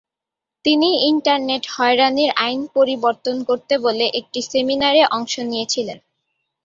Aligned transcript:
তিনি 0.65 0.89
ইন্টারনেট 1.11 1.63
হয়রানির 1.75 2.31
আইন 2.45 2.61
পরিবর্তন 2.75 3.35
করতে 3.49 3.73
বলে 3.85 4.05
একটি 4.19 4.39
সেমিনারে 4.49 5.01
অংশ 5.17 5.33
নিয়েছিলেন। 5.49 5.97